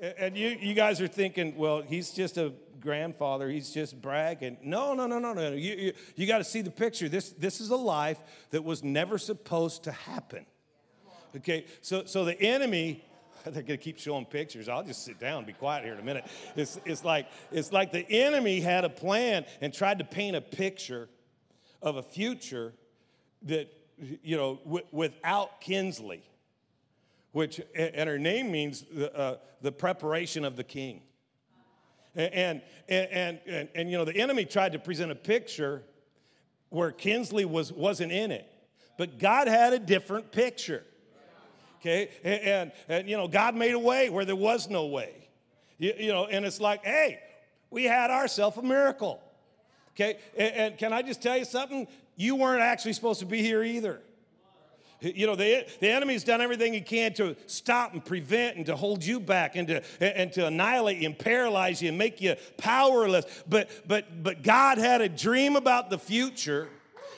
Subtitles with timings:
[0.00, 3.50] And you, you guys are thinking, well, he's just a grandfather.
[3.50, 4.56] He's just bragging.
[4.62, 5.52] No, no, no, no, no.
[5.52, 7.08] You, you, you got to see the picture.
[7.08, 8.18] This, this is a life
[8.50, 10.46] that was never supposed to happen.
[11.36, 13.04] Okay, so, so the enemy,
[13.44, 14.68] they're going to keep showing pictures.
[14.68, 16.24] I'll just sit down and be quiet here in a minute.
[16.56, 20.40] It's, it's, like, it's like the enemy had a plan and tried to paint a
[20.40, 21.08] picture
[21.82, 22.72] of a future
[23.42, 23.68] that,
[24.22, 26.22] you know, w- without Kinsley
[27.32, 31.02] which and her name means the, uh, the preparation of the king.
[32.16, 35.84] And and, and and and you know the enemy tried to present a picture
[36.70, 38.50] where kinsley was wasn't in it
[38.98, 40.84] but god had a different picture.
[41.80, 42.10] Okay?
[42.24, 45.28] And and, and you know god made a way where there was no way.
[45.78, 47.20] You, you know and it's like hey
[47.70, 49.22] we had ourselves a miracle.
[49.94, 50.18] Okay?
[50.36, 51.86] And, and can i just tell you something?
[52.16, 54.02] You weren't actually supposed to be here either
[55.00, 58.76] you know, the, the enemy's done everything he can to stop and prevent and to
[58.76, 62.36] hold you back and to, and to annihilate you and paralyze you and make you
[62.56, 63.24] powerless.
[63.48, 66.68] But, but, but God had a dream about the future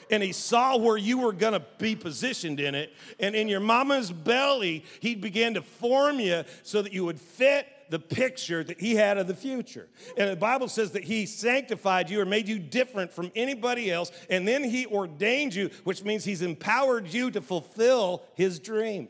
[0.09, 2.93] and he saw where you were going to be positioned in it.
[3.19, 7.67] And in your mama's belly, he began to form you so that you would fit
[7.89, 9.87] the picture that he had of the future.
[10.17, 14.11] And the Bible says that he sanctified you or made you different from anybody else,
[14.29, 19.09] and then he ordained you, which means he's empowered you to fulfill his dream.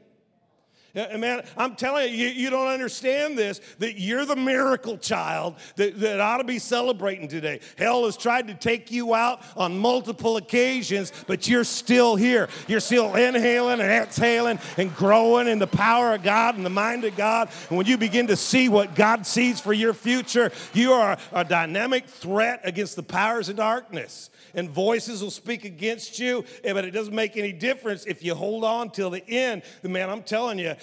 [0.96, 6.00] Man, I'm telling you, you, you, don't understand this, that you're the miracle child that,
[6.00, 7.62] that ought to be celebrating today.
[7.80, 12.48] Hell has tried to take you out on multiple occasions, but you're still here.
[12.68, 17.06] You're still inhaling and exhaling and growing in the power of God and the mind
[17.06, 17.50] of God.
[17.70, 21.44] And when you begin to see what God sees for your future, you are a
[21.44, 26.86] dynamic threat against the powers of darkness and voices will speak against you, eh, but
[26.86, 29.64] it doesn't make any difference if you hold on till the end.
[29.84, 30.76] Man, I'm telling you,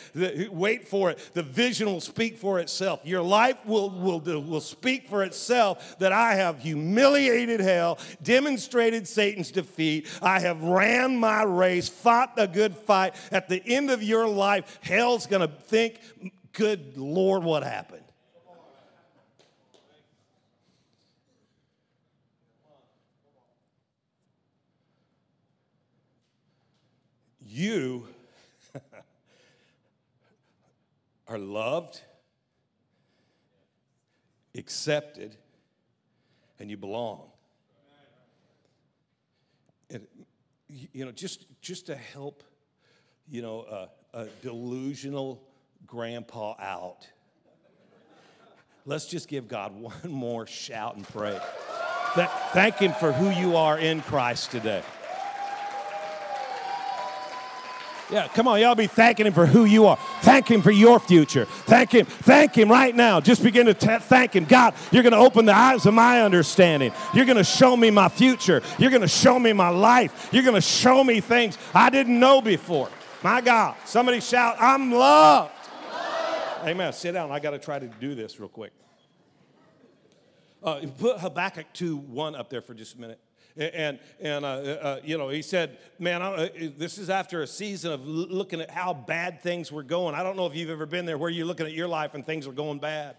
[0.51, 1.19] wait for it.
[1.35, 3.01] The vision will speak for itself.
[3.05, 9.51] Your life will, will, will speak for itself that I have humiliated hell, demonstrated Satan's
[9.51, 10.07] defeat.
[10.23, 13.15] I have ran my race, fought a good fight.
[13.31, 16.01] At the end of your life, hell's going to think,
[16.53, 18.03] good Lord, what happened?
[27.51, 28.07] You
[31.29, 32.01] are loved,
[34.57, 35.37] accepted,
[36.61, 37.23] and you belong.
[39.91, 40.07] And,
[40.69, 42.45] you know, just, just to help,
[43.29, 45.43] you know, uh, a delusional
[45.87, 47.09] grandpa out,
[48.87, 51.39] let's just give God one more shout and pray.
[52.53, 54.83] Thank Him for who you are in Christ today.
[58.11, 59.97] Yeah, come on, y'all be thanking him for who you are.
[60.23, 61.45] Thank him for your future.
[61.45, 62.07] Thank him.
[62.07, 63.21] Thank him right now.
[63.21, 64.47] Just begin to t- thank him.
[64.47, 66.93] God, you're going to open the eyes of my understanding.
[67.15, 68.63] You're going to show me my future.
[68.79, 70.29] You're going to show me my life.
[70.33, 72.89] You're going to show me things I didn't know before.
[73.23, 75.53] My God, somebody shout, I'm loved.
[76.65, 76.93] Amen.
[76.93, 77.31] Sit down.
[77.31, 78.73] I got to try to do this real quick.
[80.63, 83.21] Uh, put Habakkuk 2 1 up there for just a minute.
[83.57, 87.93] And, and uh, uh, you know, he said, Man, uh, this is after a season
[87.93, 90.15] of looking at how bad things were going.
[90.15, 92.25] I don't know if you've ever been there where you're looking at your life and
[92.25, 93.17] things are going bad.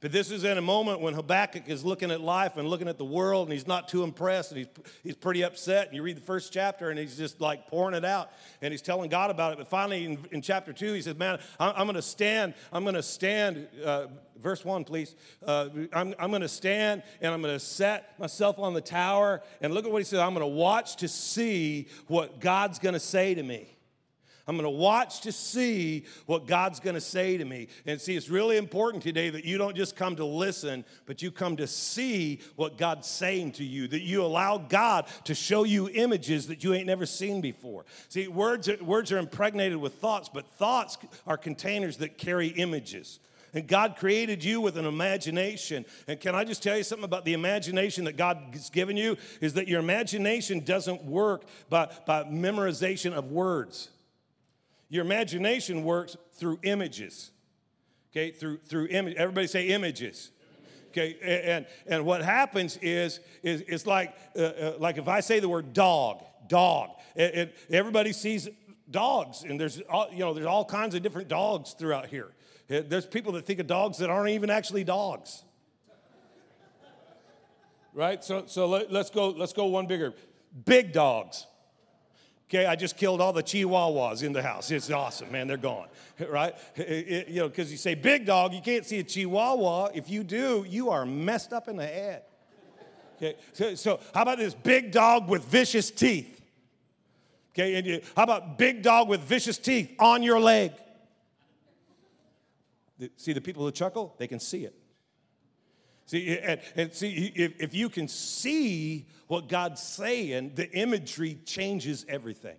[0.00, 2.96] But this is in a moment when Habakkuk is looking at life and looking at
[2.96, 4.68] the world, and he's not too impressed, and he's,
[5.02, 5.88] he's pretty upset.
[5.88, 8.30] And you read the first chapter, and he's just like pouring it out,
[8.62, 9.58] and he's telling God about it.
[9.58, 12.82] But finally, in, in chapter two, he says, Man, I'm, I'm going to stand, I'm
[12.82, 13.68] going to stand.
[13.84, 14.06] Uh,
[14.40, 15.14] verse 1, please.
[15.46, 19.42] Uh, I'm, I'm going to stand and I'm going to set myself on the tower.
[19.60, 22.94] And look at what he says I'm going to watch to see what God's going
[22.94, 23.76] to say to me.
[24.50, 27.68] I'm going to watch to see what God's going to say to me.
[27.86, 31.30] And see, it's really important today that you don't just come to listen, but you
[31.30, 35.88] come to see what God's saying to you, that you allow God to show you
[35.90, 37.84] images that you ain't never seen before.
[38.08, 43.20] See, words are, words are impregnated with thoughts, but thoughts are containers that carry images.
[43.54, 45.84] And God created you with an imagination.
[46.08, 49.16] And can I just tell you something about the imagination that God has given you?
[49.40, 53.90] Is that your imagination doesn't work by, by memorization of words.
[54.90, 57.30] Your imagination works through images.
[58.10, 59.16] Okay, through through image.
[59.16, 60.32] Everybody say images.
[60.88, 65.38] Okay, and and what happens is is it's like uh, uh, like if I say
[65.38, 66.90] the word dog, dog.
[67.14, 68.48] It, it, everybody sees
[68.90, 72.32] dogs, and there's all, you know there's all kinds of different dogs throughout here.
[72.66, 75.44] There's people that think of dogs that aren't even actually dogs.
[77.94, 78.22] right?
[78.24, 80.14] So so let, let's go let's go one bigger.
[80.64, 81.46] Big dogs.
[82.50, 84.72] Okay, I just killed all the chihuahuas in the house.
[84.72, 85.46] It's awesome, man.
[85.46, 85.86] They're gone,
[86.28, 86.52] right?
[86.74, 89.90] It- you know, because you say big dog, you can't see a chihuahua.
[89.94, 92.22] If you do, you are messed up in the head.
[93.16, 96.40] Okay, so, so how about this big dog with vicious teeth?
[97.52, 100.72] Okay, and you, how about big dog with vicious teeth on your leg?
[103.16, 104.14] See the people who chuckle?
[104.18, 104.74] They can see it.
[106.10, 112.04] See, and, and see, if, if you can see what God's saying, the imagery changes
[112.08, 112.56] everything.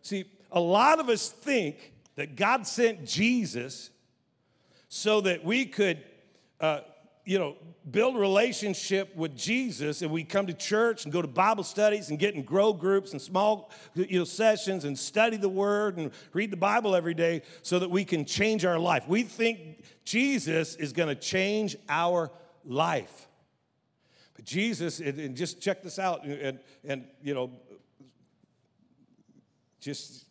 [0.00, 3.90] See, a lot of us think that God sent Jesus
[4.88, 6.02] so that we could,
[6.62, 6.80] uh,
[7.24, 7.56] you know,
[7.90, 12.18] build relationship with Jesus and we come to church and go to Bible studies and
[12.18, 16.50] get in grow groups and small you know, sessions and study the Word and read
[16.50, 19.06] the Bible every day so that we can change our life.
[19.06, 22.30] We think Jesus is going to change our
[22.64, 23.28] life.
[24.34, 27.50] But Jesus, and, just check this out and, and, you know,
[29.80, 30.26] just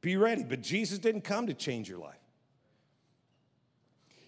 [0.00, 0.42] be ready.
[0.42, 2.23] But Jesus didn't come to change your life.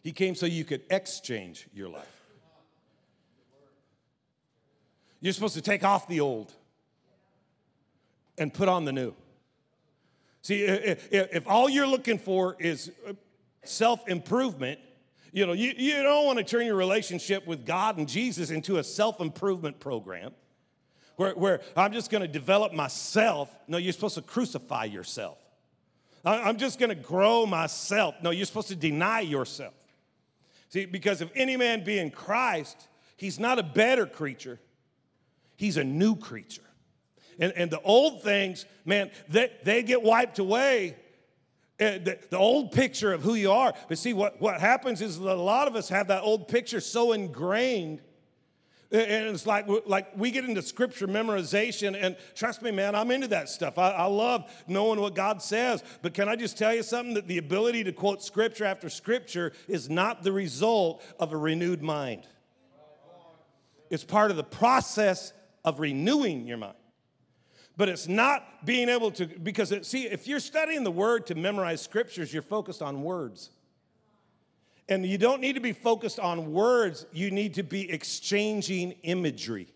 [0.06, 2.20] He came so you could exchange your life.
[5.20, 6.52] You're supposed to take off the old
[8.38, 9.14] and put on the new.
[10.42, 13.14] See, if, all you're looking for is uh,
[13.64, 14.78] self improvement,
[15.32, 18.76] you know, you, you don't want to turn your relationship with God and Jesus into
[18.76, 20.30] a self improvement program
[21.16, 23.52] where, where I'm just going to develop myself.
[23.66, 25.40] No, you're supposed to crucify yourself.
[26.24, 28.14] I'm just going to grow myself.
[28.22, 29.74] No, you're supposed to deny yourself.
[30.68, 34.60] See, because if any man be in Christ, he's not a better creature,
[35.56, 36.62] he's a new creature.
[37.38, 40.96] And, and the old things, man, they, they get wiped away.
[41.78, 43.74] Uh, The, the old picture of who you are.
[43.88, 46.80] But see, what, what happens is that a lot of us have that old picture
[46.80, 48.00] so ingrained.
[48.92, 53.28] And it's like, like we get into scripture memorization, and trust me, man, I'm into
[53.28, 53.78] that stuff.
[53.78, 55.82] I, I love knowing what God says.
[56.02, 57.14] But can I just tell you something?
[57.14, 61.82] That the ability to quote scripture after scripture is not the result of a renewed
[61.82, 62.26] mind,
[63.90, 65.32] it's part of the process
[65.64, 66.74] of renewing your mind
[67.76, 71.34] but it's not being able to because it, see if you're studying the word to
[71.34, 73.50] memorize scriptures you're focused on words
[74.88, 77.06] and you don't need to be focused on words.
[77.12, 79.68] You need to be exchanging imagery.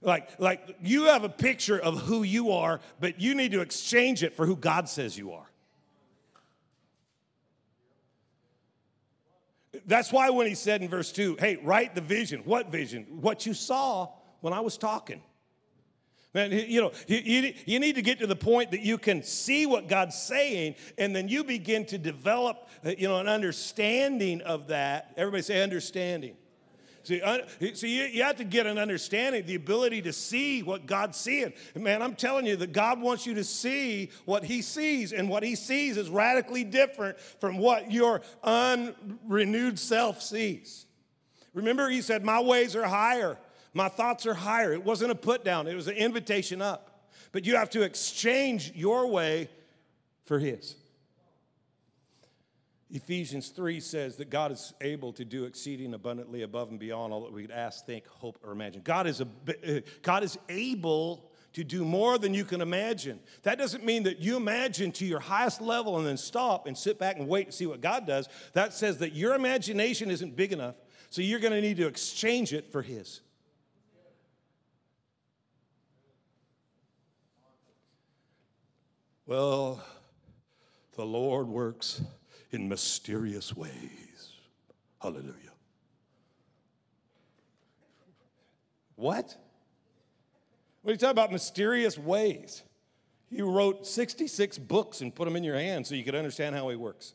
[0.00, 4.22] Like like you have a picture of who you are but you need to exchange
[4.22, 5.50] it for who god says you are.
[9.86, 12.42] That's why when he said in verse 2 hey write the vision.
[12.44, 13.06] What vision?
[13.20, 15.22] What you saw when i was talking
[16.36, 19.22] Man, you know, you, you, you need to get to the point that you can
[19.22, 24.42] see what God's saying, and then you begin to develop, uh, you know, an understanding
[24.42, 25.14] of that.
[25.16, 26.36] Everybody say understanding.
[27.04, 31.16] See, un, you, you have to get an understanding, the ability to see what God's
[31.16, 31.54] seeing.
[31.74, 35.42] Man, I'm telling you that God wants you to see what He sees, and what
[35.42, 40.84] He sees is radically different from what your unrenewed self sees.
[41.54, 43.38] Remember, He said, My ways are higher.
[43.76, 44.72] My thoughts are higher.
[44.72, 47.10] It wasn't a put down, it was an invitation up.
[47.32, 49.50] But you have to exchange your way
[50.24, 50.76] for His.
[52.90, 57.24] Ephesians 3 says that God is able to do exceeding abundantly above and beyond all
[57.24, 58.80] that we could ask, think, hope, or imagine.
[58.82, 63.20] God is, a, uh, God is able to do more than you can imagine.
[63.42, 66.98] That doesn't mean that you imagine to your highest level and then stop and sit
[66.98, 68.26] back and wait and see what God does.
[68.54, 70.76] That says that your imagination isn't big enough,
[71.10, 73.20] so you're going to need to exchange it for His.
[79.26, 79.82] Well,
[80.94, 82.00] the Lord works
[82.52, 84.32] in mysterious ways.
[85.02, 85.34] Hallelujah.
[88.94, 89.36] What?
[90.82, 92.62] What are you talking about mysterious ways?
[93.28, 96.68] He wrote 66 books and put them in your hand so you could understand how
[96.68, 97.12] he works.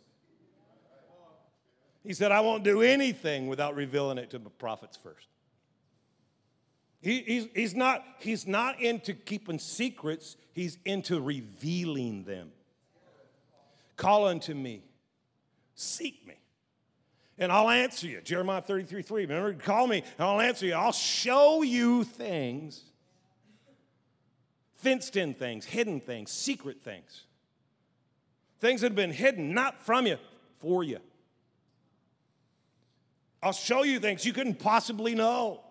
[2.04, 5.28] He said, I won't do anything without revealing it to the prophets first.
[7.02, 12.52] He, he's, he's, not, he's not into keeping secrets, he's into revealing them.
[13.98, 14.84] Call unto me,
[15.74, 16.36] seek me,
[17.38, 18.22] and I'll answer you.
[18.22, 19.22] Jeremiah 33 3.
[19.26, 20.74] Remember, call me, and I'll answer you.
[20.74, 22.84] I'll show you things,
[24.76, 27.24] fenced in things, hidden things, secret things.
[28.60, 30.18] Things that have been hidden, not from you,
[30.60, 31.00] for you.
[33.42, 35.62] I'll show you things you couldn't possibly know.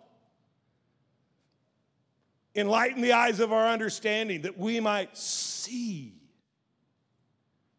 [2.54, 6.14] Enlighten the eyes of our understanding that we might see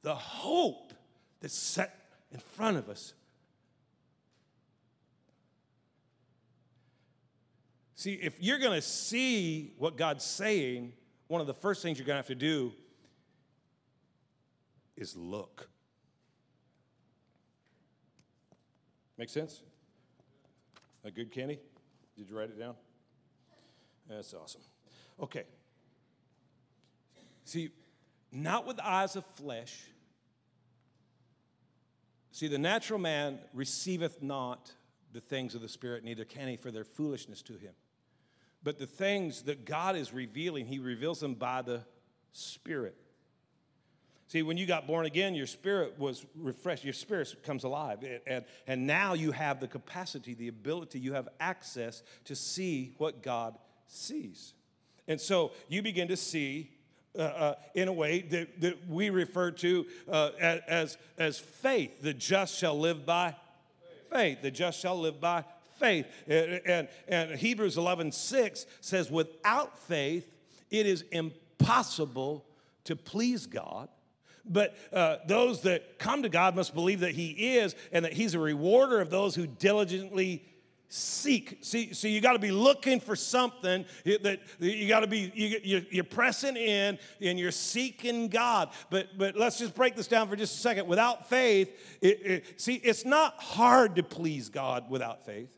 [0.02, 0.94] the hope
[1.42, 1.96] that's set
[2.32, 3.14] in front of us.
[7.96, 10.94] See, if you're going to see what God's saying,
[11.28, 12.74] one of the first things you're going to have to do
[14.98, 15.70] is look.
[19.18, 19.62] Make sense?
[21.04, 21.60] A good, candy?
[22.18, 22.76] Did you write it down?
[24.10, 24.62] That's awesome.
[25.20, 25.44] Okay.
[27.46, 27.70] See,
[28.32, 29.84] not with eyes of flesh.
[32.32, 34.72] See, the natural man receiveth not
[35.14, 37.74] the things of the Spirit, neither can he for their foolishness to him.
[38.64, 41.82] But the things that God is revealing, he reveals them by the
[42.32, 42.96] Spirit.
[44.32, 48.00] See, when you got born again, your spirit was refreshed, your spirit comes alive.
[48.26, 53.24] And, and now you have the capacity, the ability, you have access to see what
[53.24, 53.58] God
[53.92, 54.54] sees.
[55.08, 56.72] And so you begin to see
[57.18, 62.02] uh, uh, in a way that, that we refer to uh, as, as faith.
[62.02, 63.36] The just shall live by
[64.10, 64.42] faith.
[64.42, 65.44] The just shall live by
[65.78, 66.06] faith.
[66.28, 70.32] And, and, and Hebrews 11 6 says, without faith,
[70.70, 72.46] it is impossible
[72.86, 73.90] to please God.
[74.46, 78.34] But uh, those that come to God must believe that He is and that He's
[78.34, 80.44] a rewarder of those who diligently
[80.94, 81.60] seek.
[81.62, 85.86] See, so you got to be looking for something that you got to be you,
[85.90, 88.70] you're pressing in and you're seeking God.
[88.90, 90.88] But but let's just break this down for just a second.
[90.88, 91.70] Without faith,
[92.02, 95.56] it, it, see, it's not hard to please God without faith.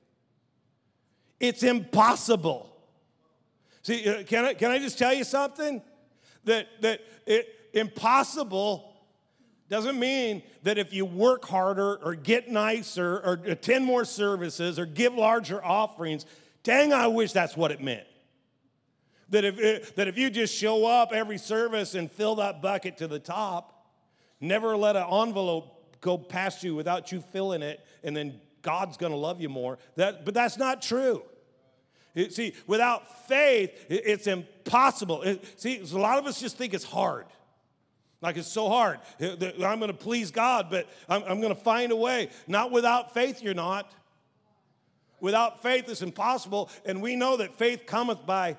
[1.40, 2.70] It's impossible.
[3.82, 5.82] See, uh, can I can I just tell you something
[6.46, 8.93] that that it impossible
[9.74, 14.86] doesn't mean that if you work harder or get nicer or attend more services or
[14.86, 16.28] give larger offerings,
[16.62, 18.06] dang, I wish that's what it meant.
[19.30, 23.08] That if, that if you just show up every service and fill that bucket to
[23.08, 23.88] the top,
[24.40, 29.16] never let an envelope go past you without you filling it, and then God's gonna
[29.16, 29.80] love you more.
[29.96, 31.24] That, but that's not true.
[32.30, 35.24] see, without faith, it's impossible.
[35.56, 37.26] see, a lot of us just think it's hard.
[38.24, 39.00] Like it's so hard.
[39.20, 42.30] I'm going to please God, but I'm, I'm going to find a way.
[42.48, 43.92] Not without faith, you're not.
[45.20, 46.70] Without faith, it's impossible.
[46.86, 48.56] And we know that faith cometh by,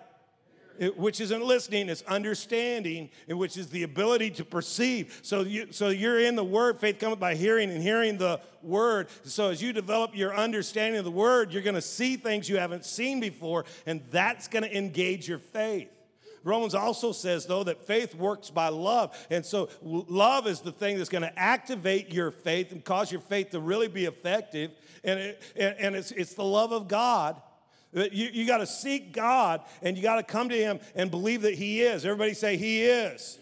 [0.96, 5.18] which isn't listening, it's understanding, and which is the ability to perceive.
[5.22, 6.78] So, you, so you're in the Word.
[6.78, 9.08] Faith cometh by hearing, and hearing the Word.
[9.22, 12.58] So as you develop your understanding of the Word, you're going to see things you
[12.58, 15.88] haven't seen before, and that's going to engage your faith.
[16.44, 19.16] Romans also says, though, that faith works by love.
[19.30, 23.22] And so love is the thing that's going to activate your faith and cause your
[23.22, 24.70] faith to really be effective.
[25.02, 27.40] And, it, and it's, it's the love of God.
[27.92, 31.42] You, you got to seek God and you got to come to Him and believe
[31.42, 32.04] that He is.
[32.04, 33.38] Everybody say, He is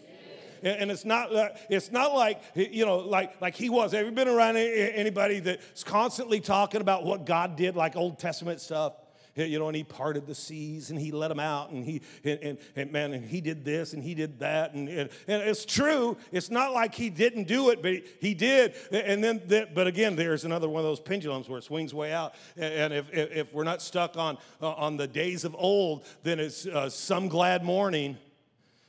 [0.63, 3.91] and it's not uh, it's not like you know like like he was.
[3.91, 8.61] Have you been around anybody that's constantly talking about what God did, like Old Testament
[8.61, 8.93] stuff?
[9.35, 12.39] You know, and he parted the seas and he let them out and he, and,
[12.41, 14.73] and, and man, and he did this and he did that.
[14.73, 16.17] And, and, and, it's true.
[16.31, 18.75] It's not like he didn't do it, but he did.
[18.91, 19.41] And then,
[19.73, 22.35] but again, there's another one of those pendulums where it swings way out.
[22.57, 26.65] And if, if we're not stuck on, uh, on the days of old, then it's
[26.67, 28.17] uh, some glad morning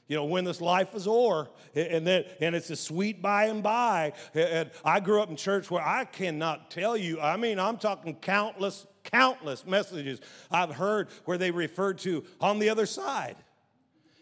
[0.07, 3.63] you know, when this life is o'er, and then and it's a sweet by and
[3.63, 4.13] by.
[4.35, 7.21] And I grew up in church where I cannot tell you.
[7.21, 10.21] I mean, I'm talking countless, countless messages
[10.51, 13.37] I've heard where they refer to on the other side,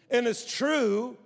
[0.09, 1.17] and it's true.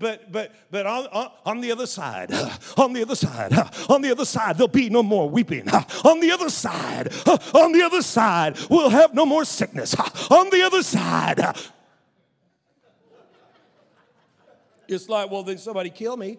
[0.00, 2.32] But but but on, on, on, the other side,
[2.76, 3.52] on the other side,
[3.88, 5.68] on the other side, there'll be no more weeping.
[6.04, 7.12] On the other side,
[7.54, 9.96] on the other side, we'll have no more sickness.
[10.30, 11.40] On the other side,
[14.88, 16.38] It's like, well, then somebody kill me.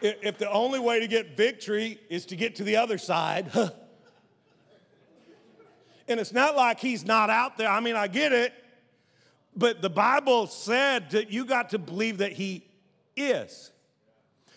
[0.00, 3.50] If the only way to get victory is to get to the other side,
[6.08, 7.68] and it's not like he's not out there.
[7.68, 8.52] I mean, I get it,
[9.56, 12.66] but the Bible said that you got to believe that he
[13.16, 13.70] is.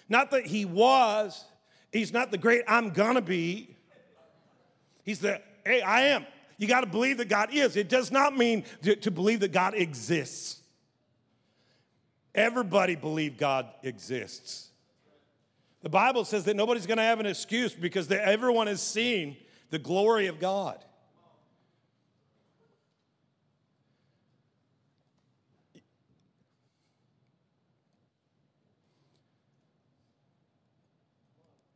[0.07, 1.45] Not that he was,
[1.91, 3.75] he's not the great I'm gonna be.
[5.03, 6.25] He's the, hey, I am.
[6.57, 7.77] You got to believe that God is.
[7.77, 10.61] It does not mean to, to believe that God exists.
[12.35, 14.68] Everybody believe God exists.
[15.81, 19.37] The Bible says that nobody's going to have an excuse because everyone is seeing
[19.69, 20.83] the glory of God.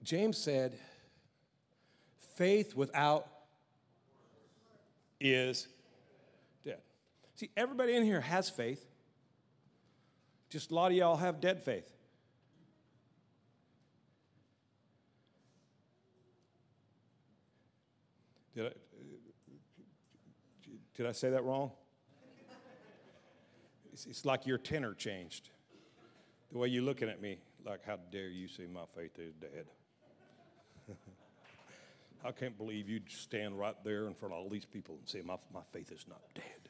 [0.03, 0.77] James said,
[2.35, 3.25] faith without
[5.21, 5.69] is
[6.65, 6.81] dead.
[7.35, 8.85] See, everybody in here has faith.
[10.49, 11.89] Just a lot of y'all have dead faith.
[18.55, 18.71] Did I,
[20.95, 21.71] did I say that wrong?
[23.91, 25.49] It's, it's like your tenor changed.
[26.51, 29.65] The way you're looking at me, like, how dare you say my faith is dead?
[32.25, 35.21] I can't believe you'd stand right there in front of all these people and say,
[35.23, 36.69] My, my faith is not dead.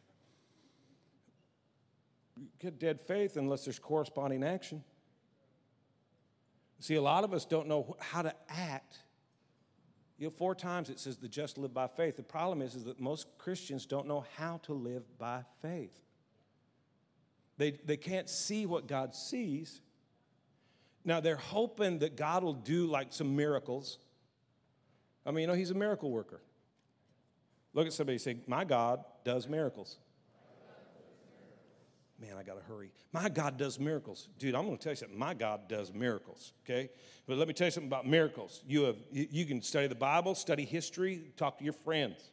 [2.37, 4.83] You get dead faith unless there's corresponding action.
[6.79, 8.97] See, a lot of us don't know how to act.
[10.17, 12.17] You know, four times it says the just live by faith.
[12.17, 16.03] The problem is, is that most Christians don't know how to live by faith.
[17.57, 19.81] They, they can't see what God sees.
[21.05, 23.97] Now, they're hoping that God will do like some miracles.
[25.25, 26.41] I mean, you know, He's a miracle worker.
[27.73, 29.97] Look at somebody say, My God does miracles.
[32.23, 32.89] Man, I got to hurry.
[33.11, 34.29] My God does miracles.
[34.39, 35.19] Dude, I'm going to tell you something.
[35.19, 36.89] My God does miracles, okay?
[37.27, 38.63] But let me tell you something about miracles.
[38.65, 42.31] You, have, you can study the Bible, study history, talk to your friends.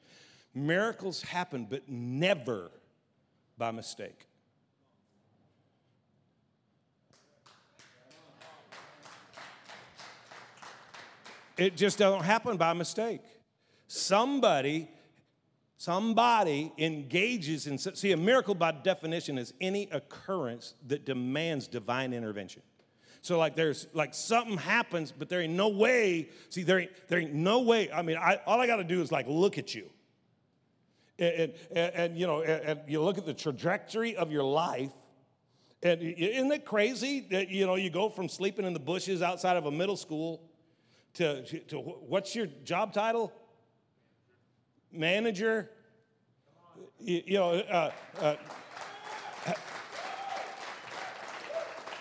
[0.54, 2.70] Miracles happen, but never
[3.58, 4.26] by mistake.
[11.58, 13.22] It just doesn't happen by mistake.
[13.88, 14.88] Somebody,
[15.80, 22.60] somebody engages in, see, a miracle by definition is any occurrence that demands divine intervention.
[23.22, 26.28] So like there's like something happens, but there ain't no way.
[26.50, 27.90] See, there ain't there ain't no way.
[27.90, 29.88] I mean, I, all I got to do is like look at you,
[31.18, 34.92] and, and, and you know, and, and, you look at the trajectory of your life,
[35.82, 39.56] and isn't it crazy that you know you go from sleeping in the bushes outside
[39.56, 40.42] of a middle school
[41.14, 43.32] to, to what's your job title?
[44.92, 45.70] Manager?
[46.98, 48.36] You, you know, uh, uh,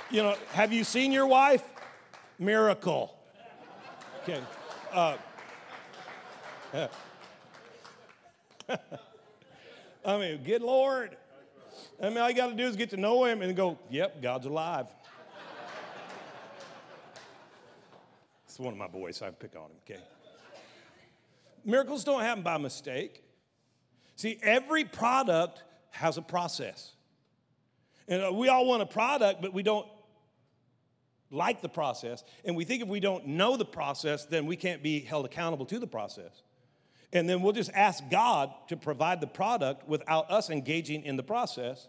[0.09, 1.63] you know, have you seen your wife?
[2.37, 3.15] Miracle.
[4.23, 4.41] Okay.
[4.91, 5.17] Uh,
[10.05, 11.17] I mean, good Lord.
[12.01, 14.21] I mean, all you got to do is get to know him and go, yep,
[14.21, 14.87] God's alive.
[18.45, 20.01] It's one of my boys, so I pick on him, okay?
[21.65, 23.23] Miracles don't happen by mistake.
[24.15, 26.93] See, every product has a process.
[28.07, 29.87] And uh, we all want a product, but we don't
[31.31, 32.23] like the process.
[32.43, 35.65] And we think if we don't know the process, then we can't be held accountable
[35.67, 36.43] to the process.
[37.13, 41.23] And then we'll just ask God to provide the product without us engaging in the
[41.23, 41.87] process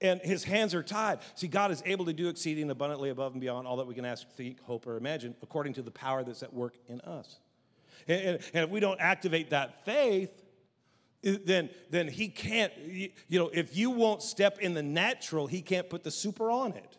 [0.00, 1.20] and his hands are tied.
[1.34, 4.04] See, God is able to do exceeding abundantly above and beyond all that we can
[4.04, 7.38] ask, think, hope, or imagine, according to the power that's at work in us.
[8.08, 10.42] And, and, and if we don't activate that faith,
[11.22, 15.88] then, then he can't, you know, if you won't step in the natural, he can't
[15.90, 16.98] put the super on it.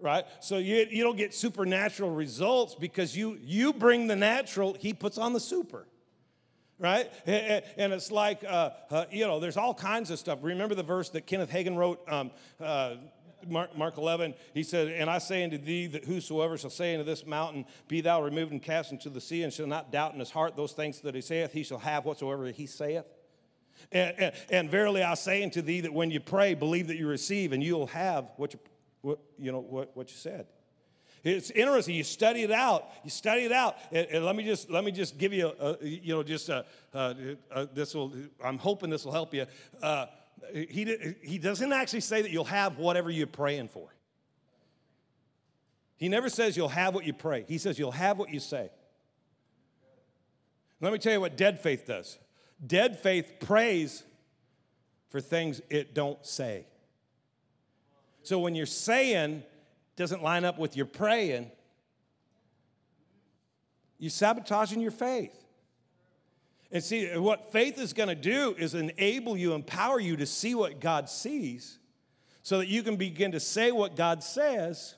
[0.00, 0.24] Right?
[0.40, 5.18] So you, you don't get supernatural results because you, you bring the natural, he puts
[5.18, 5.86] on the super
[6.78, 7.10] right?
[7.26, 10.38] And it's like, uh, uh, you know, there's all kinds of stuff.
[10.42, 12.96] Remember the verse that Kenneth Hagin wrote, um, uh,
[13.46, 14.34] Mark, Mark 11?
[14.54, 18.00] He said, And I say unto thee that whosoever shall say unto this mountain, Be
[18.00, 20.72] thou removed and cast into the sea, and shall not doubt in his heart those
[20.72, 23.04] things that he saith, he shall have whatsoever he saith.
[23.92, 27.06] And, and, and verily I say unto thee that when you pray, believe that you
[27.06, 28.60] receive, and you'll have what you,
[29.02, 30.46] what, you know, what, what you said.
[31.24, 31.94] It's interesting.
[31.94, 32.88] You study it out.
[33.04, 33.76] You study it out.
[33.90, 36.48] And, and let me just let me just give you a, a you know just
[36.48, 38.12] a, a, this will.
[38.42, 39.46] I'm hoping this will help you.
[39.82, 40.06] Uh,
[40.52, 43.88] he he doesn't actually say that you'll have whatever you're praying for.
[45.96, 47.44] He never says you'll have what you pray.
[47.48, 48.70] He says you'll have what you say.
[50.80, 52.18] Let me tell you what dead faith does.
[52.64, 54.04] Dead faith prays
[55.10, 56.66] for things it don't say.
[58.22, 59.42] So when you're saying
[59.96, 61.50] doesn't line up with your praying,
[63.98, 65.47] you're sabotaging your faith.
[66.70, 70.54] And see, what faith is going to do is enable you, empower you to see
[70.54, 71.78] what God sees
[72.42, 74.94] so that you can begin to say what God says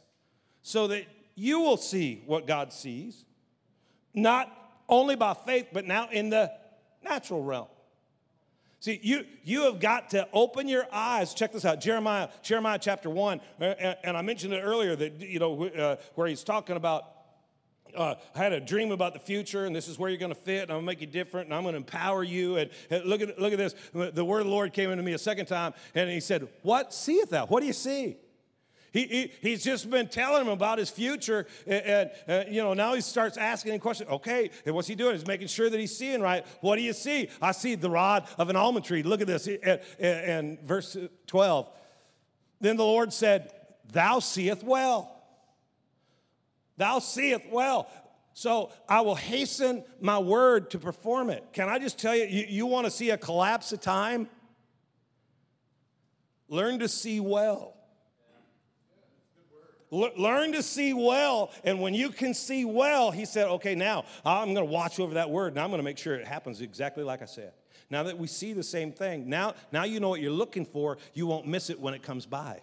[0.62, 1.04] so that
[1.34, 3.24] you will see what God sees,
[4.12, 4.50] not
[4.88, 6.52] only by faith, but now in the
[7.02, 7.68] natural realm.
[8.80, 11.34] See, you, you have got to open your eyes.
[11.34, 13.40] Check this out Jeremiah, Jeremiah chapter 1.
[13.60, 13.64] Uh,
[14.02, 17.04] and I mentioned it earlier that, you know, uh, where he's talking about
[17.96, 20.40] uh, I had a dream about the future, and this is where you're going to
[20.40, 22.56] fit, and I'm going to make you different, and I'm going to empower you.
[22.56, 23.74] And, and, look, at, look at this.
[23.92, 26.92] The word of the Lord came into me a second time, and he said, What
[26.92, 27.46] seeth thou?
[27.46, 28.16] What do you see?
[28.92, 32.74] He, he, he's just been telling him about his future, and, and uh, you know
[32.74, 34.10] now he starts asking him questions.
[34.10, 35.14] Okay, and what's he doing?
[35.14, 36.44] He's making sure that he's seeing right.
[36.60, 37.28] What do you see?
[37.40, 39.02] I see the rod of an almond tree.
[39.02, 40.96] Look at this, and, and verse
[41.28, 41.70] twelve.
[42.60, 43.52] Then the Lord said,
[43.92, 45.19] "Thou seest well.
[46.80, 47.88] Thou seest well."
[48.32, 51.44] So I will hasten my word to perform it.
[51.52, 54.28] Can I just tell you, you, you want to see a collapse of time?
[56.48, 57.76] Learn to see well.
[59.90, 61.50] learn to see well.
[61.64, 65.14] And when you can see well, he said, okay, now I'm going to watch over
[65.14, 67.52] that word and I'm going to make sure it happens exactly like I said.
[67.90, 70.98] Now that we see the same thing, now, now you know what you're looking for,
[71.12, 72.60] you won't miss it when it comes by.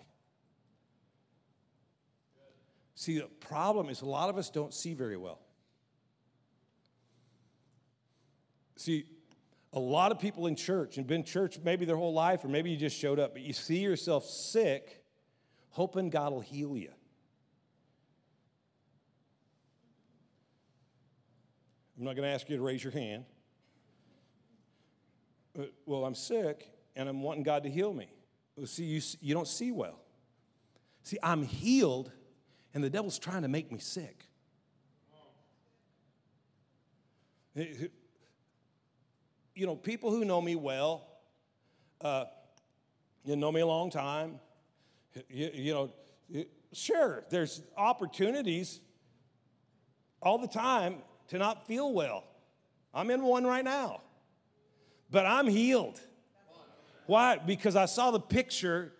[2.97, 5.37] See, the problem is a lot of us don't see very well.
[8.75, 9.05] See,
[9.71, 12.71] a lot of people in church and been church maybe their whole life, or maybe
[12.71, 15.03] you just showed up, but you see yourself sick,
[15.69, 16.89] hoping God will heal you.
[21.99, 23.25] I'm not going to ask you to raise your hand.
[25.53, 28.09] But, well, I'm sick and I'm wanting God to heal me.
[28.55, 29.99] Well, see, you, you don't see well.
[31.03, 32.11] See, I'm healed
[32.77, 34.27] and the devil's trying to make me sick.
[37.55, 37.89] You
[39.65, 41.07] know, people who know me well,
[42.01, 42.25] uh,
[43.25, 44.39] you know me a long time,
[45.27, 48.79] you, you know, sure, there's opportunities
[50.21, 50.97] all the time
[51.29, 52.25] to not feel well.
[52.93, 54.01] I'm in one right now,
[55.09, 55.99] but I'm healed.
[57.07, 57.39] Why?
[57.39, 58.93] Because I saw the picture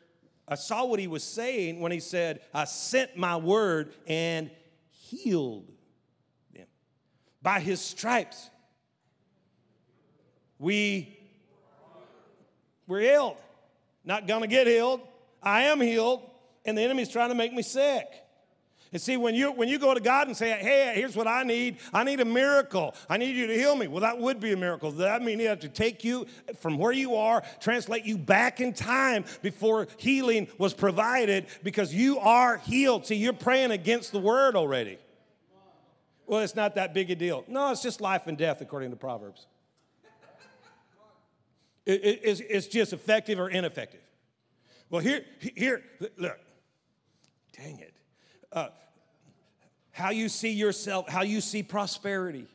[0.48, 4.50] I saw what he was saying when he said, I sent my word and
[4.90, 5.70] healed
[6.54, 6.68] them.
[7.42, 8.50] By his stripes,
[10.58, 11.20] we
[12.88, 13.38] were healed.
[14.06, 15.02] Not gonna get healed.
[15.44, 16.22] I am healed,
[16.66, 18.08] and the enemy's trying to make me sick.
[18.94, 21.44] And see, when you, when you go to God and say, hey, here's what I
[21.44, 22.96] need, I need a miracle.
[23.10, 23.88] I need you to heal me.
[23.88, 24.92] Well, that would be a miracle.
[24.92, 26.26] That means he have to take you
[26.60, 32.20] from where you are, translate you back in time before healing was provided because you
[32.20, 33.06] are healed.
[33.06, 35.00] See, you're praying against the word already.
[36.26, 37.44] Well, it's not that big a deal.
[37.48, 39.48] No, it's just life and death according to Proverbs.
[41.86, 44.02] It, it, it's, it's just effective or ineffective.
[44.90, 45.84] Well, here, here,
[46.18, 46.40] look.
[47.54, 47.97] Dang it
[48.52, 48.68] uh,
[49.92, 52.48] how you see yourself, how you see prosperity.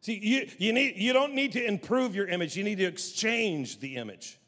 [0.00, 3.80] See, you, you, need, you don't need to improve your image, you need to exchange
[3.80, 4.38] the image.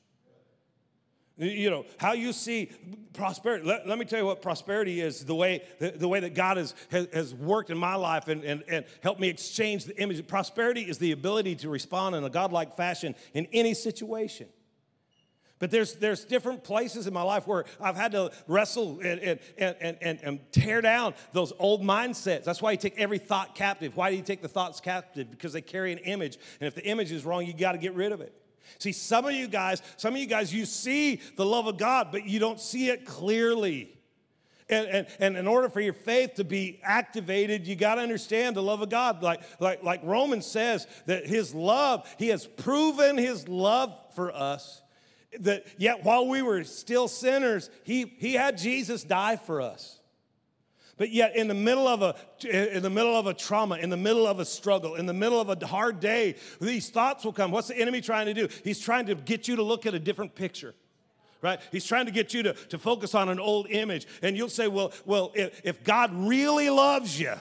[1.36, 2.72] You know, how you see
[3.12, 3.64] prosperity.
[3.64, 6.56] Let, let me tell you what prosperity is the way, the, the way that God
[6.56, 10.26] has, has, has worked in my life and, and, and helped me exchange the image.
[10.26, 14.48] Prosperity is the ability to respond in a godlike fashion in any situation.
[15.58, 19.40] But there's, there's different places in my life where I've had to wrestle and, and,
[19.58, 22.44] and, and, and tear down those old mindsets.
[22.44, 23.96] That's why you take every thought captive.
[23.96, 25.30] Why do you take the thoughts captive?
[25.30, 26.38] Because they carry an image.
[26.60, 28.32] And if the image is wrong, you got to get rid of it.
[28.78, 32.08] See, some of you guys, some of you guys, you see the love of God,
[32.12, 33.98] but you don't see it clearly.
[34.68, 38.54] And, and, and in order for your faith to be activated, you got to understand
[38.54, 39.22] the love of God.
[39.22, 44.82] Like, like, like Romans says, that his love, he has proven his love for us
[45.40, 49.98] that yet while we were still sinners, he, he had Jesus die for us.
[50.98, 53.96] But yet, in the middle of a in the middle of a trauma, in the
[53.96, 57.52] middle of a struggle, in the middle of a hard day, these thoughts will come.
[57.52, 58.48] What's the enemy trying to do?
[58.64, 60.74] He's trying to get you to look at a different picture.
[61.40, 61.60] Right?
[61.70, 64.08] He's trying to get you to, to focus on an old image.
[64.22, 67.34] And you'll say, well, well, if, if God really loves you,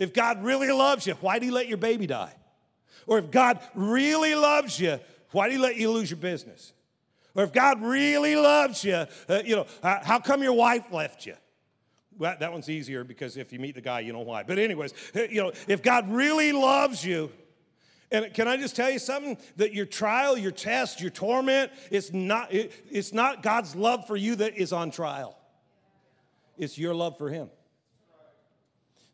[0.00, 2.34] if God really loves you, why did he let your baby die?
[3.06, 4.98] Or if God really loves you,
[5.32, 6.72] why did he let you lose your business?
[7.34, 11.26] Or if God really loves you, uh, you know, uh, how come your wife left
[11.26, 11.34] you?
[12.18, 14.42] Well, that one's easier because if you meet the guy, you know why.
[14.42, 17.32] But anyways, uh, you know, if God really loves you,
[18.10, 19.38] and can I just tell you something?
[19.56, 24.16] That your trial, your test, your torment, it's not, it, it's not God's love for
[24.16, 25.38] you that is on trial.
[26.58, 27.48] It's your love for him.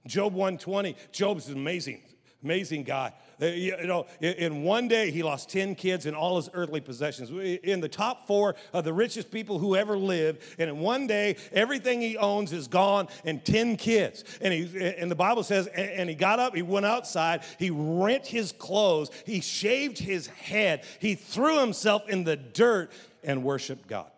[0.07, 2.03] Job 120, Job's an amazing,
[2.43, 3.13] amazing guy.
[3.41, 7.31] Uh, you know, in one day, he lost 10 kids and all his earthly possessions.
[7.63, 10.43] In the top four of the richest people who ever lived.
[10.59, 14.25] And in one day, everything he owns is gone and 10 kids.
[14.41, 18.27] And, he, and the Bible says, and he got up, he went outside, he rent
[18.27, 22.91] his clothes, he shaved his head, he threw himself in the dirt
[23.23, 24.11] and worshiped God.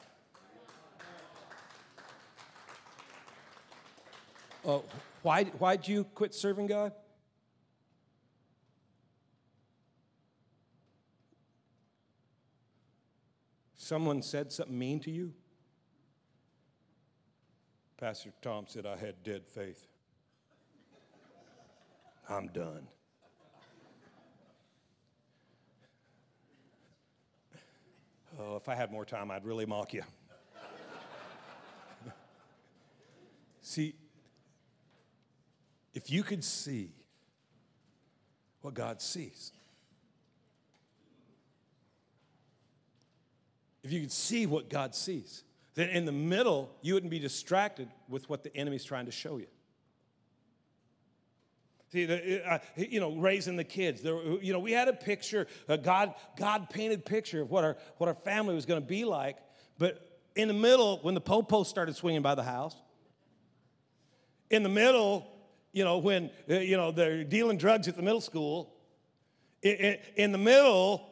[4.66, 4.78] Uh,
[5.22, 6.92] why, why'd you quit serving God?
[13.90, 15.32] Someone said something mean to you?
[17.98, 19.88] Pastor Tom said I had dead faith.
[22.28, 22.86] I'm done.
[28.38, 30.04] Oh, if I had more time, I'd really mock you.
[33.60, 33.96] see,
[35.94, 36.92] if you could see
[38.60, 39.50] what God sees,
[43.82, 47.88] if you could see what God sees, then in the middle, you wouldn't be distracted
[48.08, 49.46] with what the enemy's trying to show you.
[51.92, 54.00] See, the, uh, you know, raising the kids.
[54.00, 57.76] There, you know, we had a picture, a God, God painted picture of what our,
[57.96, 59.36] what our family was going to be like.
[59.76, 62.76] But in the middle, when the popo started swinging by the house,
[64.50, 65.26] in the middle,
[65.72, 68.72] you know, when, uh, you know, they're dealing drugs at the middle school,
[69.62, 71.09] in, in the middle,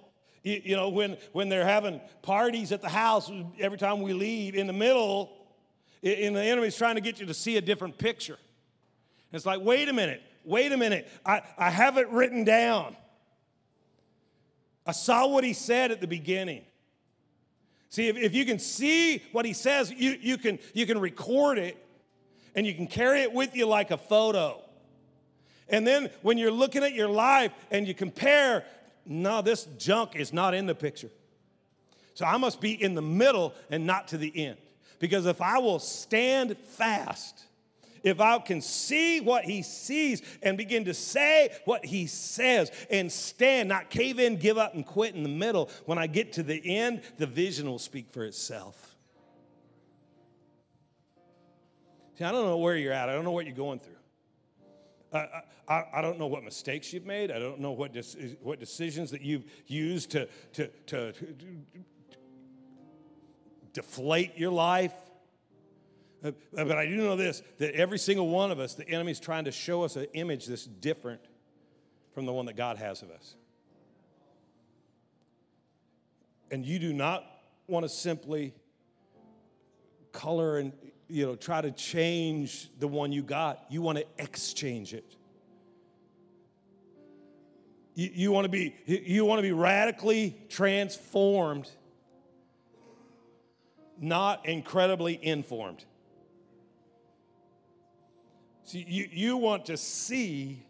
[0.48, 4.54] you, you know, when, when they're having parties at the house every time we leave,
[4.54, 5.32] in the middle,
[6.02, 8.38] and the enemy's trying to get you to see a different picture.
[9.32, 12.96] It's like, wait a minute, wait a minute, I, I have it written down.
[14.86, 16.62] I saw what he said at the beginning.
[17.90, 21.58] See, if, if you can see what he says, you, you, can, you can record
[21.58, 21.76] it
[22.54, 24.62] and you can carry it with you like a photo.
[25.68, 28.64] And then when you're looking at your life and you compare,
[29.08, 31.10] no, this junk is not in the picture.
[32.14, 34.58] So I must be in the middle and not to the end.
[34.98, 37.44] Because if I will stand fast,
[38.02, 43.10] if I can see what he sees and begin to say what he says and
[43.10, 46.42] stand, not cave in, give up, and quit in the middle, when I get to
[46.42, 48.96] the end, the vision will speak for itself.
[52.18, 53.97] See, I don't know where you're at, I don't know what you're going through.
[55.12, 57.30] I, I, I, don't know what mistakes you've made.
[57.30, 57.96] I don't know what,
[58.42, 61.26] what decisions that you've used to, to, to, to
[63.72, 64.92] deflate your life.
[66.22, 69.44] Uh, but I do know this that every single one of us, the enemy's trying
[69.44, 71.20] to show us an image that's different
[72.12, 73.36] from the one that God has of us.
[76.50, 77.24] And you do not
[77.66, 78.54] want to simply
[80.12, 80.72] color and
[81.08, 83.64] you know try to change the one you got.
[83.70, 85.16] You want to exchange it.
[87.94, 91.70] You, you want to be you want to be radically transformed,
[93.98, 95.84] not incredibly informed.
[98.64, 100.62] See, you, you want to see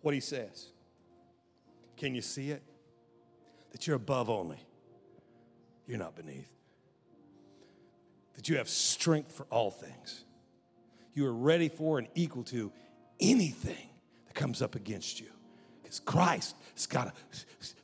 [0.00, 0.68] what he says.
[1.98, 2.62] Can you see it?
[3.72, 4.58] That you're above only,
[5.86, 6.50] you're not beneath.
[8.34, 10.24] That you have strength for all things.
[11.14, 12.72] You are ready for and equal to
[13.20, 13.88] anything
[14.26, 15.28] that comes up against you.
[15.82, 17.12] Because Christ has got a,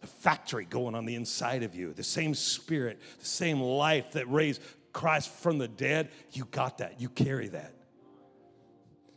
[0.03, 1.93] a factory going on the inside of you.
[1.93, 4.61] The same spirit, the same life that raised
[4.93, 7.01] Christ from the dead, you got that.
[7.01, 7.73] You carry that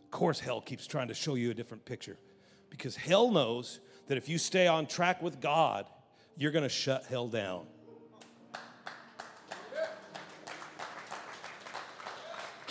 [0.06, 2.18] Of course, hell keeps trying to show you a different picture
[2.70, 5.88] because hell knows that if you stay on track with God,
[6.38, 7.66] you're going to shut hell down.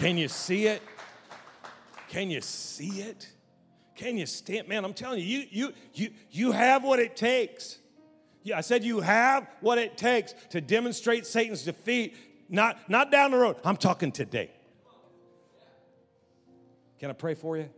[0.02, 0.82] Can you see it?
[2.08, 3.28] Can you see it?
[3.94, 4.66] Can you stand?
[4.66, 7.78] Man, I'm telling you, you, you, you, you have what it takes.
[8.42, 12.16] Yeah, I said you have what it takes to demonstrate Satan's defeat,
[12.48, 13.58] not, not down the road.
[13.64, 14.50] I'm talking today.
[16.98, 17.70] Can I pray for you?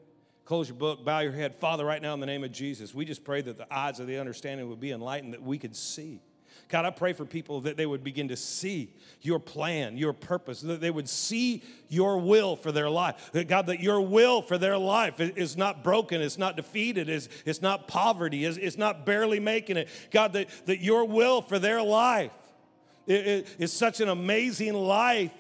[0.46, 1.54] Close your book, bow your head.
[1.54, 4.06] Father, right now in the name of Jesus, we just pray that the eyes of
[4.06, 6.22] the understanding would be enlightened, that we could see.
[6.69, 10.61] God, I pray for people that they would begin to see your plan, your purpose,
[10.62, 13.31] that they would see your will for their life.
[13.33, 17.29] That God, that your will for their life is not broken, it's not defeated, it's,
[17.45, 19.88] it's not poverty, it's, it's not barely making it.
[20.11, 22.33] God, that, that your will for their life
[23.07, 25.33] is such an amazing life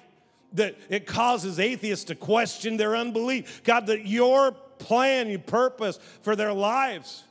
[0.52, 3.62] that it causes atheists to question their unbelief.
[3.64, 7.24] God, that your plan, your purpose for their lives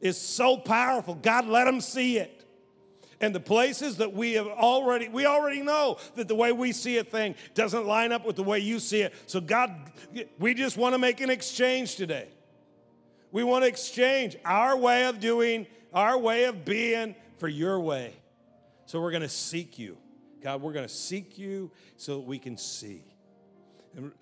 [0.00, 1.14] is so powerful.
[1.14, 2.43] God, let them see it.
[3.20, 6.98] And the places that we have already, we already know that the way we see
[6.98, 9.14] a thing doesn't line up with the way you see it.
[9.26, 9.74] So, God,
[10.38, 12.28] we just want to make an exchange today.
[13.32, 18.14] We want to exchange our way of doing, our way of being for your way.
[18.86, 19.96] So, we're going to seek you.
[20.42, 23.02] God, we're going to seek you so that we can see.
[23.96, 24.12] And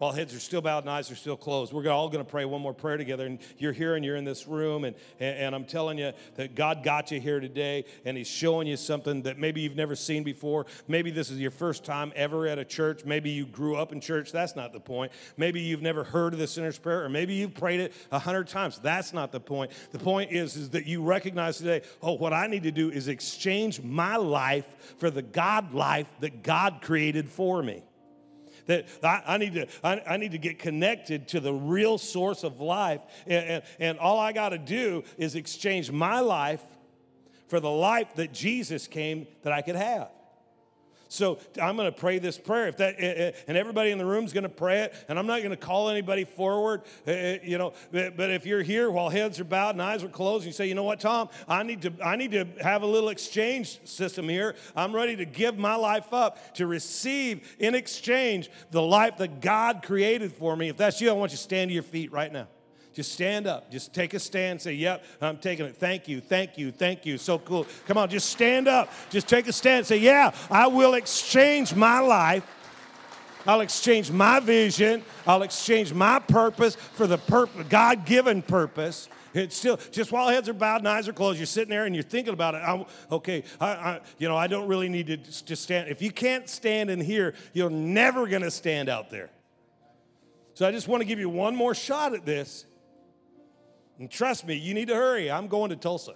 [0.00, 2.46] while heads are still bowed and eyes are still closed, we're all going to pray
[2.46, 3.26] one more prayer together.
[3.26, 6.82] And you're here and you're in this room, and, and, I'm telling you that God
[6.82, 10.64] got you here today, and He's showing you something that maybe you've never seen before.
[10.88, 13.04] Maybe this is your first time ever at a church.
[13.04, 14.32] Maybe you grew up in church.
[14.32, 15.12] That's not the point.
[15.36, 18.48] Maybe you've never heard of the sinner's prayer, or maybe you've prayed it a hundred
[18.48, 18.78] times.
[18.78, 19.70] That's not the point.
[19.90, 23.08] The point is, is that you recognize today, oh, what I need to do is
[23.08, 27.82] exchange my life for the God life that God created for me
[28.70, 32.44] that I, I need to I, I, need to get connected to the real source
[32.44, 33.00] of life.
[33.26, 36.62] And, and, and all i got to do is exchange my life
[37.48, 40.10] for the life that jesus came that i could have
[41.10, 42.68] So I'm going to pray this prayer.
[42.68, 45.18] If that eh, eh, and everybody in the room is going to pray it, and
[45.18, 46.82] I'm not going to call anybody forward.
[47.04, 50.46] Eh, you know, but if you're here while heads are bowed and eyes are closed,
[50.46, 53.08] you say, you know what, Tom, I need to I need to have a little
[53.08, 54.54] exchange system here.
[54.76, 59.82] I'm ready to give my life up to receive in exchange the life that God
[59.82, 60.68] created for me.
[60.68, 62.46] If that's you, I want you to stand to your feet right now.
[62.92, 63.70] Just stand up.
[63.70, 64.60] Just take a stand.
[64.60, 65.76] Say, Yep, I'm taking it.
[65.76, 67.18] Thank you, thank you, thank you.
[67.18, 67.66] So cool.
[67.86, 68.90] Come on, just stand up.
[69.10, 69.86] Just take a stand.
[69.86, 72.44] Say, Yeah, I will exchange my life.
[73.46, 75.02] I'll exchange my vision.
[75.26, 79.08] I'll exchange my purpose for the purpose, God given purpose.
[79.32, 81.94] It's still just while heads are bowed and eyes are closed, you're sitting there and
[81.94, 82.58] you're thinking about it.
[82.58, 85.88] I'm, okay, I, I, you know, I don't really need to just stand.
[85.88, 89.30] If you can't stand in here, you're never going to stand out there.
[90.54, 92.66] So I just want to give you one more shot at this.
[94.00, 95.30] And trust me, you need to hurry.
[95.30, 96.14] I'm going to Tulsa.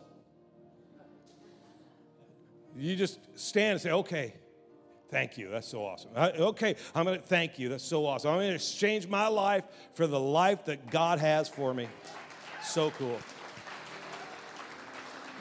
[2.77, 4.35] You just stand and say, okay,
[5.11, 5.51] thank you.
[5.51, 6.11] That's so awesome.
[6.16, 7.68] I, okay, I'm going to thank you.
[7.68, 8.31] That's so awesome.
[8.31, 11.87] I'm going to exchange my life for the life that God has for me.
[12.64, 13.18] So cool.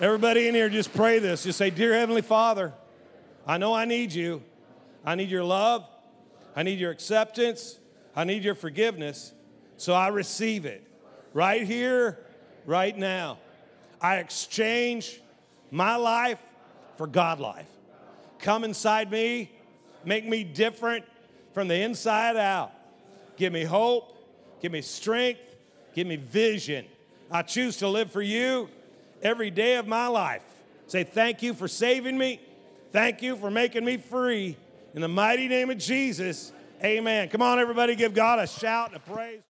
[0.02, 1.44] Everybody in here, just pray this.
[1.46, 2.74] Just say, Dear Heavenly Father,
[3.48, 4.44] I know I need you.
[5.06, 5.88] I need your love.
[6.58, 7.80] I need your acceptance.
[8.18, 9.34] I need your forgiveness.
[9.78, 10.86] So I receive it
[11.34, 12.20] right here
[12.65, 13.38] right now.
[14.02, 15.21] I exchange
[15.71, 16.39] my life
[16.97, 17.69] for God life.
[18.39, 19.52] Come inside me,
[20.04, 21.06] make me different
[21.54, 22.71] from the inside out.
[23.38, 24.15] Give me hope,
[24.62, 25.39] give me strength,
[25.93, 26.86] give me vision.
[27.32, 28.69] I choose to live for you
[29.21, 30.43] every day of my life.
[30.88, 32.41] Say thank you for saving me.
[32.91, 34.58] Thank you for making me free.
[34.93, 36.52] In the mighty name of Jesus,
[36.84, 37.30] amen.
[37.30, 39.41] Come on, everybody, give God a shout and a praise.